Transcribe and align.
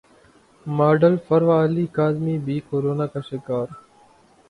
model 0.65 1.15
Farwa 1.27 1.57
Ali 1.65 1.85
Kazmi 1.97 2.37
بھی 2.45 2.59
corona 2.69 3.05
کا 3.13 3.19
شکار 3.29 3.67